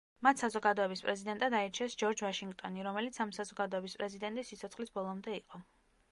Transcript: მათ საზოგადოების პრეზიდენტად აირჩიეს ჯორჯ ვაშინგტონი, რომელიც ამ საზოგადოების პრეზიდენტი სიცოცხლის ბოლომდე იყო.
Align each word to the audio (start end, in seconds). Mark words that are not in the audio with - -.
მათ 0.25 0.39
საზოგადოების 0.43 1.01
პრეზიდენტად 1.07 1.55
აირჩიეს 1.57 1.95
ჯორჯ 2.01 2.23
ვაშინგტონი, 2.25 2.85
რომელიც 2.87 3.19
ამ 3.25 3.33
საზოგადოების 3.39 3.97
პრეზიდენტი 3.99 4.45
სიცოცხლის 4.49 4.91
ბოლომდე 4.97 5.37
იყო. 5.41 5.61